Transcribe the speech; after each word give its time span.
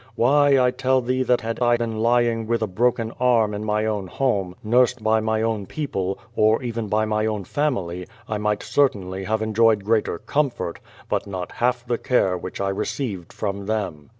Why, 0.15 0.59
I 0.59 0.71
tell 0.71 0.99
thee, 1.01 1.21
that 1.21 1.41
had 1.41 1.61
I 1.61 1.77
been 1.77 1.99
lying 1.99 2.47
with 2.47 2.61
222 2.61 2.63
Q^^ 2.63 2.65
VADIS, 2.65 2.65
a 2.65 2.75
broken 2.75 3.11
arm 3.19 3.53
in 3.53 3.63
my 3.63 3.85
own 3.85 4.09
liomc, 4.09 4.55
nursed 4.63 5.03
by 5.03 5.19
my 5.19 5.43
own 5.43 5.67
people, 5.67 6.17
or 6.35 6.63
even 6.63 6.87
by 6.87 7.05
my 7.05 7.27
own 7.27 7.43
family, 7.43 8.07
I 8.27 8.39
might 8.39 8.63
certainly 8.63 9.25
have 9.25 9.43
enjoyed 9.43 9.83
greater 9.85 10.17
comfort, 10.17 10.79
but 11.07 11.27
not 11.27 11.51
half 11.51 11.85
the 11.85 11.99
care 11.99 12.35
which 12.35 12.59
I 12.59 12.69
received 12.69 13.31
from 13.31 13.67
them. 13.67 14.09